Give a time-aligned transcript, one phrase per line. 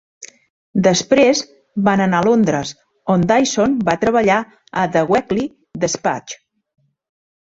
[0.87, 1.41] Després,
[1.89, 2.71] van anar a Londres,
[3.17, 4.39] on Dyson va treballar
[4.85, 5.47] a "The Weekly
[5.85, 6.39] Despatch".